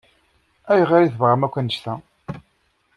Ayɣer 0.71 1.01
i 1.03 1.09
tebɣamt 1.13 1.45
akk 1.47 1.55
annect-a? 1.59 1.93